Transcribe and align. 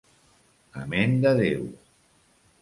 Amén 0.83 1.11
de 1.25 1.31
Déu! 1.41 1.63